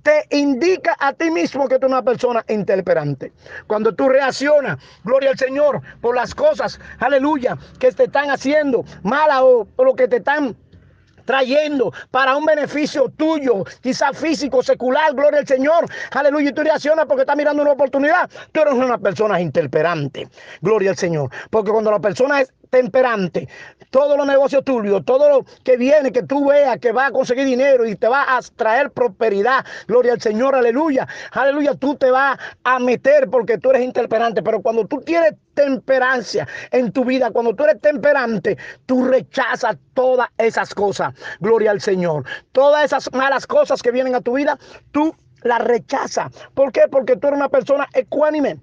te 0.06 0.24
indica 0.30 0.94
a 1.00 1.12
ti 1.12 1.32
mismo 1.32 1.66
que 1.66 1.80
tú 1.80 1.86
eres 1.86 1.94
una 1.94 2.02
persona 2.02 2.44
interperante. 2.46 3.32
Cuando 3.66 3.92
tú 3.92 4.08
reaccionas, 4.08 4.78
gloria 5.02 5.30
al 5.30 5.36
Señor, 5.36 5.80
por 6.00 6.14
las 6.14 6.32
cosas, 6.32 6.78
aleluya, 7.00 7.58
que 7.80 7.90
te 7.90 8.04
están 8.04 8.30
haciendo 8.30 8.84
mala 9.02 9.42
o 9.42 9.64
por 9.64 9.84
lo 9.84 9.96
que 9.96 10.06
te 10.06 10.18
están 10.18 10.54
trayendo 11.24 11.92
para 12.12 12.36
un 12.36 12.44
beneficio 12.46 13.08
tuyo, 13.16 13.64
quizá 13.82 14.12
físico, 14.12 14.62
secular, 14.62 15.12
gloria 15.12 15.40
al 15.40 15.46
Señor, 15.48 15.86
aleluya, 16.12 16.50
y 16.50 16.52
tú 16.52 16.62
reaccionas 16.62 17.06
porque 17.06 17.22
estás 17.22 17.36
mirando 17.36 17.62
una 17.62 17.72
oportunidad, 17.72 18.30
tú 18.52 18.60
eres 18.60 18.74
una 18.74 18.96
persona 18.96 19.40
interperante, 19.40 20.28
gloria 20.62 20.90
al 20.90 20.96
Señor, 20.96 21.30
porque 21.50 21.72
cuando 21.72 21.90
la 21.90 21.98
persona 21.98 22.42
es 22.42 22.52
temperante. 22.68 23.48
Todos 23.90 24.16
los 24.16 24.26
negocios 24.26 24.64
tuyos, 24.64 25.04
todo 25.04 25.28
lo 25.28 25.46
que 25.64 25.76
viene, 25.76 26.12
que 26.12 26.22
tú 26.22 26.48
veas 26.48 26.78
que 26.78 26.92
va 26.92 27.06
a 27.06 27.10
conseguir 27.10 27.44
dinero 27.44 27.86
y 27.86 27.96
te 27.96 28.08
va 28.08 28.36
a 28.36 28.40
traer 28.56 28.90
prosperidad. 28.90 29.64
Gloria 29.86 30.12
al 30.12 30.20
Señor, 30.20 30.54
aleluya. 30.54 31.06
Aleluya, 31.32 31.74
tú 31.74 31.94
te 31.96 32.10
vas 32.10 32.38
a 32.64 32.78
meter 32.78 33.28
porque 33.30 33.58
tú 33.58 33.70
eres 33.70 33.82
interperante. 33.82 34.42
Pero 34.42 34.60
cuando 34.60 34.86
tú 34.86 35.00
tienes 35.00 35.34
temperancia 35.54 36.46
en 36.70 36.92
tu 36.92 37.04
vida, 37.04 37.30
cuando 37.30 37.54
tú 37.54 37.64
eres 37.64 37.80
temperante, 37.80 38.56
tú 38.86 39.04
rechazas 39.04 39.76
todas 39.94 40.28
esas 40.38 40.74
cosas. 40.74 41.14
Gloria 41.40 41.70
al 41.70 41.80
Señor. 41.80 42.24
Todas 42.52 42.84
esas 42.84 43.12
malas 43.12 43.46
cosas 43.46 43.82
que 43.82 43.90
vienen 43.90 44.14
a 44.14 44.20
tu 44.20 44.34
vida, 44.34 44.58
tú 44.92 45.14
las 45.42 45.60
rechazas. 45.62 46.32
¿Por 46.54 46.72
qué? 46.72 46.82
Porque 46.90 47.16
tú 47.16 47.28
eres 47.28 47.38
una 47.38 47.48
persona 47.48 47.86
ecuánime. 47.94 48.60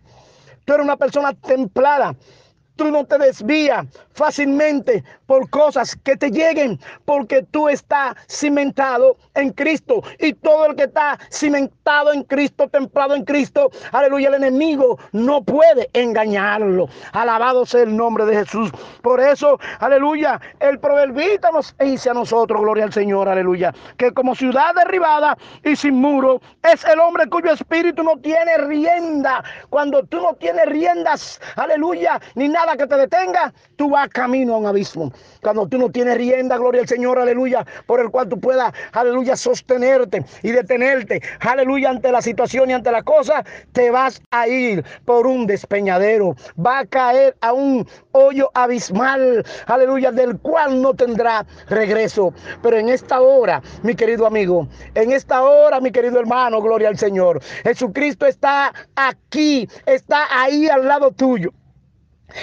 Tú 0.65 0.73
eres 0.73 0.85
una 0.85 0.97
persona 0.97 1.33
templada. 1.33 2.15
Tú 2.75 2.89
no 2.91 3.05
te 3.05 3.17
desvías 3.17 3.85
fácilmente 4.13 5.03
por 5.33 5.49
cosas 5.49 5.95
que 6.03 6.15
te 6.15 6.29
lleguen, 6.29 6.79
porque 7.05 7.41
tú 7.41 7.67
estás 7.67 8.13
cimentado 8.29 9.17
en 9.33 9.49
Cristo. 9.49 10.03
Y 10.19 10.33
todo 10.33 10.67
el 10.67 10.75
que 10.75 10.83
está 10.83 11.17
cimentado 11.31 12.13
en 12.13 12.21
Cristo, 12.21 12.67
templado 12.67 13.15
en 13.15 13.25
Cristo, 13.25 13.71
aleluya, 13.91 14.27
el 14.27 14.35
enemigo 14.35 14.99
no 15.11 15.41
puede 15.43 15.89
engañarlo. 15.93 16.87
Alabado 17.13 17.65
sea 17.65 17.81
el 17.81 17.97
nombre 17.97 18.27
de 18.27 18.45
Jesús. 18.45 18.69
Por 19.01 19.19
eso, 19.19 19.59
aleluya, 19.79 20.39
el 20.59 20.77
proverbista 20.77 21.49
nos 21.49 21.75
dice 21.79 22.11
a 22.11 22.13
nosotros, 22.13 22.61
gloria 22.61 22.83
al 22.83 22.93
Señor, 22.93 23.27
aleluya, 23.27 23.73
que 23.97 24.11
como 24.11 24.35
ciudad 24.35 24.75
derribada 24.75 25.35
y 25.63 25.75
sin 25.75 25.95
muro, 25.95 26.41
es 26.61 26.85
el 26.85 26.99
hombre 26.99 27.27
cuyo 27.27 27.53
espíritu 27.53 28.03
no 28.03 28.17
tiene 28.17 28.55
rienda. 28.59 29.43
Cuando 29.71 30.03
tú 30.03 30.21
no 30.21 30.35
tienes 30.35 30.67
riendas, 30.67 31.41
aleluya, 31.55 32.21
ni 32.35 32.49
nada 32.49 32.77
que 32.77 32.85
te 32.85 32.97
detenga, 32.97 33.51
tú 33.77 33.89
vas 33.89 34.09
camino 34.09 34.53
a 34.53 34.57
un 34.59 34.67
abismo. 34.67 35.11
Cuando 35.41 35.67
tú 35.67 35.77
no 35.77 35.89
tienes 35.89 36.17
rienda, 36.17 36.57
gloria 36.57 36.81
al 36.81 36.87
Señor, 36.87 37.19
aleluya, 37.19 37.65
por 37.85 37.99
el 37.99 38.09
cual 38.09 38.29
tú 38.29 38.39
puedas, 38.39 38.73
aleluya, 38.91 39.35
sostenerte 39.35 40.23
y 40.41 40.51
detenerte, 40.51 41.21
aleluya, 41.39 41.89
ante 41.89 42.11
la 42.11 42.21
situación 42.21 42.69
y 42.69 42.73
ante 42.73 42.91
la 42.91 43.03
cosa, 43.03 43.43
te 43.71 43.91
vas 43.91 44.21
a 44.31 44.47
ir 44.47 44.83
por 45.05 45.27
un 45.27 45.45
despeñadero, 45.45 46.35
va 46.63 46.79
a 46.79 46.85
caer 46.85 47.35
a 47.41 47.53
un 47.53 47.87
hoyo 48.11 48.49
abismal, 48.53 49.45
aleluya, 49.67 50.11
del 50.11 50.37
cual 50.39 50.81
no 50.81 50.93
tendrá 50.93 51.45
regreso. 51.67 52.33
Pero 52.61 52.77
en 52.77 52.89
esta 52.89 53.21
hora, 53.21 53.61
mi 53.83 53.95
querido 53.95 54.25
amigo, 54.25 54.67
en 54.95 55.11
esta 55.11 55.43
hora, 55.43 55.79
mi 55.79 55.91
querido 55.91 56.19
hermano, 56.19 56.61
gloria 56.61 56.89
al 56.89 56.97
Señor, 56.97 57.41
Jesucristo 57.63 58.25
está 58.25 58.73
aquí, 58.95 59.67
está 59.85 60.27
ahí 60.29 60.67
al 60.67 60.87
lado 60.87 61.11
tuyo 61.11 61.51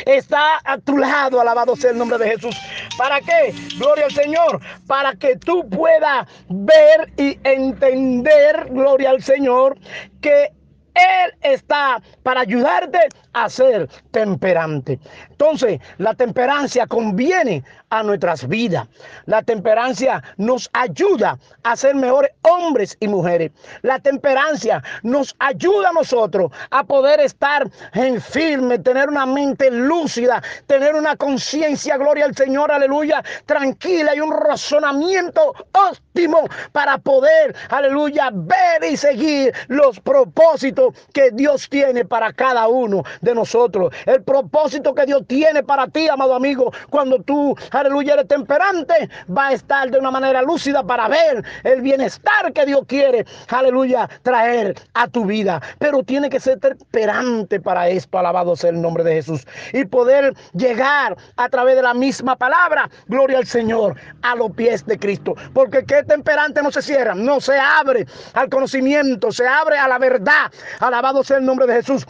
está 0.07 0.61
a 0.65 0.79
tu 0.79 0.97
lado, 0.97 1.41
alabado 1.41 1.77
sea 1.77 1.91
el 1.91 1.99
nombre 1.99 2.19
de 2.19 2.31
Jesús. 2.31 2.57
¿Para 2.97 3.21
qué? 3.21 3.55
Gloria 3.79 4.07
al 4.07 4.13
Señor. 4.13 4.61
Para 4.87 5.15
que 5.15 5.37
tú 5.37 5.69
puedas 5.69 6.27
ver 6.49 7.13
y 7.17 7.39
entender, 7.45 8.67
gloria 8.71 9.11
al 9.11 9.23
Señor, 9.23 9.79
que 10.21 10.53
Él 10.95 11.35
está 11.41 12.03
para 12.23 12.41
ayudarte 12.43 12.99
a 13.33 13.49
ser 13.49 13.89
temperante. 14.11 14.99
Entonces, 15.41 15.81
la 15.97 16.13
temperancia 16.13 16.87
conviene 16.87 17.65
a 17.89 18.03
nuestras 18.03 18.47
vidas. 18.47 18.87
La 19.25 19.43
temperancia 19.43 20.23
nos 20.37 20.69
ayuda 20.75 21.39
a 21.63 21.77
ser 21.77 21.95
mejores 21.95 22.31
hombres 22.43 22.97
y 23.01 23.09
mujeres. 23.09 23.51
La 23.83 23.99
temperancia 23.99 24.83
nos 25.03 25.35
ayuda 25.39 25.89
a 25.89 25.93
nosotros 25.93 26.53
a 26.71 26.85
poder 26.85 27.21
estar 27.21 27.69
en 27.95 28.21
firme, 28.21 28.79
tener 28.79 29.09
una 29.09 29.25
mente 29.25 29.71
lúcida, 29.71 30.43
tener 30.67 30.95
una 30.95 31.17
conciencia, 31.17 31.97
gloria 31.97 32.27
al 32.27 32.37
Señor, 32.37 32.71
aleluya, 32.71 33.25
tranquila 33.47 34.15
y 34.15 34.21
un 34.21 34.33
razonamiento 34.33 35.55
óptimo 35.73 36.49
para 36.73 36.99
poder, 36.99 37.57
aleluya, 37.71 38.31
ver 38.33 38.85
y 38.91 38.97
seguir 38.97 39.55
los 39.69 39.99
propósitos 40.01 40.41
propósito 40.41 40.93
que 41.13 41.31
Dios 41.33 41.69
tiene 41.69 42.05
para 42.05 42.33
cada 42.33 42.69
uno 42.69 43.03
de 43.21 43.35
nosotros. 43.35 43.93
El 44.07 44.23
propósito 44.23 44.95
que 44.95 45.07
Dios 45.07 45.27
tiene 45.31 45.63
para 45.63 45.87
ti, 45.87 46.09
amado 46.09 46.35
amigo, 46.35 46.73
cuando 46.91 47.23
tú, 47.23 47.57
aleluya, 47.71 48.15
eres 48.15 48.27
temperante, 48.27 49.09
va 49.31 49.47
a 49.47 49.53
estar 49.53 49.89
de 49.89 49.97
una 49.97 50.11
manera 50.11 50.43
lúcida 50.43 50.83
para 50.83 51.07
ver 51.07 51.45
el 51.63 51.83
bienestar 51.83 52.53
que 52.53 52.67
Dios 52.67 52.81
quiere, 52.89 53.25
aleluya, 53.47 54.11
traer 54.25 54.75
a 54.95 55.07
tu 55.07 55.25
vida. 55.25 55.63
Pero 55.79 56.03
tiene 56.03 56.29
que 56.31 56.41
ser 56.41 56.59
temperante 56.59 57.61
para 57.61 57.89
esto, 57.89 58.19
alabado 58.19 58.57
sea 58.57 58.71
el 58.71 58.83
nombre 58.83 59.05
de 59.05 59.15
Jesús. 59.15 59.47
Y 59.73 59.85
poder 59.85 60.35
llegar 60.53 61.17
a 61.37 61.49
través 61.49 61.77
de 61.77 61.83
la 61.83 61.95
misma 61.95 62.35
palabra, 62.35 62.91
gloria 63.07 63.39
al 63.39 63.47
Señor, 63.47 63.95
a 64.23 64.35
los 64.35 64.51
pies 64.51 64.85
de 64.85 64.99
Cristo. 64.99 65.37
Porque 65.55 65.85
que 65.85 66.03
temperante 66.03 66.61
no 66.61 66.73
se 66.73 66.83
cierra, 66.83 67.15
no 67.15 67.41
se 67.41 67.57
abre 67.57 68.05
al 68.35 68.49
conocimiento, 68.49 69.31
se 69.31 69.47
abre 69.47 69.79
a 69.79 69.87
la 69.87 69.99
verdad. 69.99 70.51
Alabado 70.81 71.23
sea 71.23 71.37
el 71.37 71.45
nombre 71.45 71.69
de 71.69 71.75
Jesús. 71.75 72.05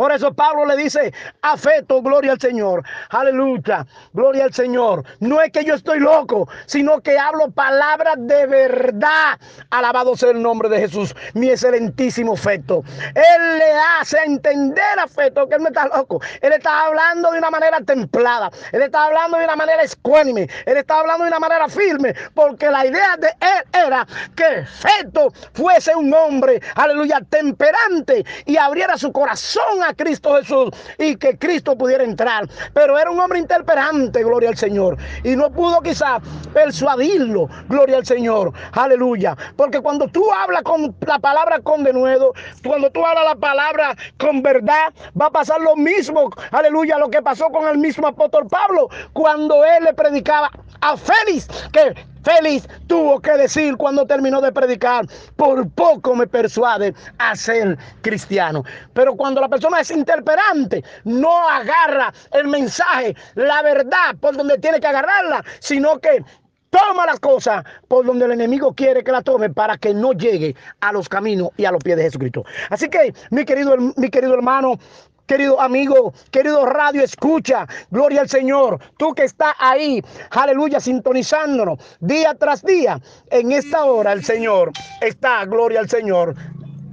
Por 0.00 0.12
eso 0.12 0.32
Pablo 0.32 0.64
le 0.64 0.78
dice, 0.78 1.12
afecto, 1.42 2.00
gloria 2.00 2.32
al 2.32 2.40
Señor. 2.40 2.82
Aleluya, 3.10 3.86
gloria 4.14 4.44
al 4.44 4.54
Señor. 4.54 5.04
No 5.18 5.42
es 5.42 5.52
que 5.52 5.62
yo 5.62 5.74
estoy 5.74 6.00
loco, 6.00 6.48
sino 6.64 7.02
que 7.02 7.18
hablo 7.18 7.50
palabras 7.50 8.14
de 8.16 8.46
verdad. 8.46 9.38
Alabado 9.68 10.16
sea 10.16 10.30
el 10.30 10.40
nombre 10.40 10.70
de 10.70 10.80
Jesús, 10.80 11.14
mi 11.34 11.50
excelentísimo 11.50 12.32
afecto. 12.32 12.82
Él 13.14 13.58
le 13.58 13.72
hace 14.00 14.16
entender 14.24 14.98
afecto 14.98 15.46
que 15.46 15.56
él 15.56 15.64
no 15.64 15.68
está 15.68 15.86
loco. 15.88 16.22
Él 16.40 16.54
está 16.54 16.86
hablando 16.86 17.32
de 17.32 17.38
una 17.38 17.50
manera 17.50 17.82
templada. 17.82 18.50
Él 18.72 18.80
está 18.80 19.04
hablando 19.04 19.36
de 19.36 19.44
una 19.44 19.56
manera 19.56 19.82
escuánime. 19.82 20.48
Él 20.64 20.78
está 20.78 21.00
hablando 21.00 21.24
de 21.24 21.28
una 21.28 21.40
manera 21.40 21.68
firme. 21.68 22.14
Porque 22.32 22.70
la 22.70 22.86
idea 22.86 23.18
de 23.18 23.28
él 23.28 23.84
era 23.86 24.06
que 24.34 24.64
Feto 24.64 25.30
fuese 25.52 25.94
un 25.94 26.14
hombre, 26.14 26.58
aleluya, 26.74 27.20
temperante 27.28 28.24
y 28.46 28.56
abriera 28.56 28.96
su 28.96 29.12
corazón 29.12 29.89
Cristo 29.94 30.36
Jesús 30.36 30.70
y 30.98 31.16
que 31.16 31.38
Cristo 31.38 31.76
pudiera 31.76 32.04
entrar. 32.04 32.48
Pero 32.74 32.98
era 32.98 33.10
un 33.10 33.20
hombre 33.20 33.38
interperante, 33.38 34.22
gloria 34.22 34.50
al 34.50 34.56
Señor. 34.56 34.96
Y 35.24 35.36
no 35.36 35.50
pudo 35.50 35.80
quizás 35.80 36.22
persuadirlo, 36.52 37.48
gloria 37.68 37.98
al 37.98 38.06
Señor. 38.06 38.52
Aleluya. 38.72 39.36
Porque 39.56 39.80
cuando 39.80 40.08
tú 40.08 40.24
hablas 40.32 40.62
con 40.62 40.94
la 41.06 41.18
palabra 41.18 41.60
con 41.60 41.82
denuedo, 41.82 42.32
cuando 42.64 42.90
tú 42.90 43.04
hablas 43.04 43.24
la 43.24 43.36
palabra 43.36 43.96
con 44.18 44.42
verdad, 44.42 44.92
va 45.20 45.26
a 45.26 45.30
pasar 45.30 45.60
lo 45.60 45.76
mismo, 45.76 46.30
aleluya, 46.50 46.98
lo 46.98 47.10
que 47.10 47.22
pasó 47.22 47.48
con 47.50 47.68
el 47.68 47.78
mismo 47.78 48.06
apóstol 48.06 48.46
Pablo 48.48 48.88
cuando 49.12 49.64
él 49.64 49.84
le 49.84 49.94
predicaba 49.94 50.50
a 50.80 50.96
Félix, 50.96 51.48
que 51.72 51.94
Félix 52.22 52.68
tuvo 52.86 53.20
que 53.20 53.32
decir 53.32 53.76
cuando 53.76 54.06
terminó 54.06 54.40
de 54.40 54.52
predicar, 54.52 55.06
por 55.36 55.68
poco 55.70 56.14
me 56.14 56.26
persuade 56.26 56.94
a 57.18 57.34
ser 57.36 57.78
cristiano. 58.02 58.64
Pero 58.92 59.14
cuando 59.16 59.40
la 59.40 59.48
persona 59.48 59.80
es 59.80 59.90
interperante, 59.90 60.84
no 61.04 61.48
agarra 61.48 62.12
el 62.32 62.48
mensaje, 62.48 63.14
la 63.34 63.62
verdad 63.62 64.16
por 64.20 64.36
donde 64.36 64.58
tiene 64.58 64.80
que 64.80 64.86
agarrarla, 64.86 65.44
sino 65.60 65.98
que 65.98 66.24
toma 66.70 67.04
las 67.04 67.20
cosas 67.20 67.64
por 67.88 68.06
donde 68.06 68.24
el 68.24 68.32
enemigo 68.32 68.72
quiere 68.74 69.02
que 69.04 69.12
la 69.12 69.22
tome 69.22 69.50
para 69.50 69.76
que 69.76 69.92
no 69.92 70.12
llegue 70.12 70.54
a 70.80 70.92
los 70.92 71.08
caminos 71.08 71.50
y 71.56 71.64
a 71.64 71.72
los 71.72 71.82
pies 71.82 71.96
de 71.96 72.04
Jesucristo. 72.04 72.44
Así 72.70 72.88
que, 72.88 73.12
mi 73.30 73.44
querido, 73.44 73.76
mi 73.96 74.08
querido 74.08 74.34
hermano, 74.34 74.78
querido 75.30 75.60
amigo, 75.60 76.12
querido 76.32 76.66
radio, 76.66 77.04
escucha, 77.04 77.64
gloria 77.92 78.22
al 78.22 78.28
Señor, 78.28 78.80
tú 78.96 79.14
que 79.14 79.22
estás 79.22 79.54
ahí, 79.60 80.02
aleluya, 80.32 80.80
sintonizándonos 80.80 81.78
día 82.00 82.34
tras 82.34 82.64
día, 82.64 83.00
en 83.30 83.52
esta 83.52 83.84
hora 83.84 84.12
el 84.12 84.24
Señor 84.24 84.72
está, 85.00 85.44
gloria 85.44 85.78
al 85.78 85.88
Señor, 85.88 86.34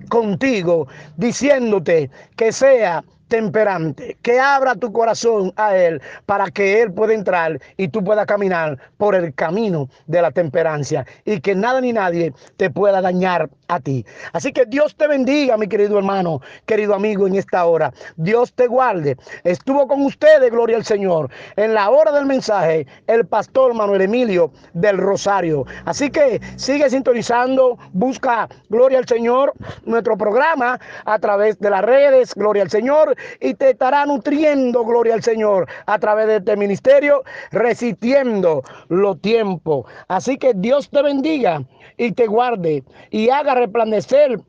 contigo, 0.10 0.88
diciéndote 1.16 2.12
que 2.36 2.52
sea 2.52 3.04
temperante, 3.28 4.18
que 4.22 4.40
abra 4.40 4.76
tu 4.76 4.92
corazón 4.92 5.54
a 5.56 5.76
Él 5.76 6.02
para 6.26 6.50
que 6.50 6.82
Él 6.82 6.94
pueda 6.94 7.14
entrar 7.14 7.60
y 7.78 7.88
tú 7.88 8.04
puedas 8.04 8.26
caminar 8.26 8.78
por 8.98 9.16
el 9.16 9.34
camino 9.34 9.90
de 10.08 10.22
la 10.22 10.32
temperancia 10.32 11.06
y 11.26 11.40
que 11.42 11.56
nada 11.56 11.82
ni 11.82 11.94
nadie 11.94 12.34
te 12.58 12.70
pueda 12.70 13.02
dañar 13.02 13.50
a 13.68 13.80
ti. 13.80 14.06
Así 14.34 14.52
que 14.52 14.66
Dios 14.66 14.96
te 14.96 15.08
bendiga, 15.08 15.58
mi 15.58 15.68
querido 15.68 15.98
hermano, 15.98 16.42
querido 16.66 16.94
amigo, 16.94 17.28
en 17.28 17.36
esta 17.36 17.66
hora. 17.66 17.94
Dios 18.16 18.54
te 18.54 18.68
guarde. 18.68 19.18
Estuvo 19.44 19.88
con 19.88 20.02
ustedes, 20.06 20.50
gloria 20.52 20.78
al 20.78 20.86
Señor, 20.86 21.30
en 21.56 21.74
la 21.74 21.90
hora 21.90 22.12
del 22.12 22.26
mensaje, 22.26 22.88
el 23.08 23.26
pastor 23.26 23.74
Manuel 23.74 24.02
Emilio 24.02 24.52
del 24.74 24.98
Rosario. 24.98 25.66
Así 25.86 26.10
que 26.10 26.40
sigue 26.56 26.90
sintonizando, 26.90 27.78
busca, 27.92 28.48
gloria 28.70 29.00
al 29.00 29.08
Señor, 29.08 29.54
nuestro 29.86 30.18
programa 30.18 30.80
a 31.06 31.20
través 31.20 31.60
de 31.60 31.70
las 31.70 31.84
redes, 31.84 32.34
gloria 32.36 32.64
al 32.64 32.70
Señor, 32.70 33.17
y 33.40 33.54
te 33.54 33.72
estará 33.72 34.06
nutriendo, 34.06 34.84
gloria 34.86 35.14
al 35.14 35.24
Señor, 35.24 35.68
a 35.86 36.00
través 36.00 36.28
de 36.28 36.38
este 36.38 36.56
ministerio, 36.56 37.24
resistiendo 37.52 38.64
los 38.90 39.22
tiempos. 39.22 39.86
Así 40.08 40.38
que 40.38 40.54
Dios 40.56 40.90
te 40.90 41.02
bendiga 41.02 41.64
y 41.98 42.12
te 42.12 42.28
guarde 42.28 42.84
y 43.10 43.30
haga 43.30 43.56
resplandecer 43.56 44.40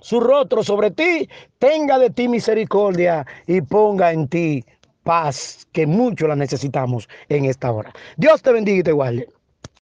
su 0.00 0.20
rostro 0.20 0.62
sobre 0.62 0.90
ti, 0.90 1.28
tenga 1.58 1.98
de 1.98 2.10
ti 2.10 2.28
misericordia 2.28 3.26
y 3.46 3.60
ponga 3.60 4.12
en 4.12 4.28
ti 4.28 4.64
paz, 5.02 5.66
que 5.72 5.86
mucho 5.86 6.28
la 6.28 6.36
necesitamos 6.36 7.08
en 7.28 7.46
esta 7.46 7.72
hora. 7.72 7.92
Dios 8.16 8.42
te 8.42 8.52
bendiga 8.52 8.78
y 8.78 8.82
te 8.82 8.92
guarde. 8.92 9.28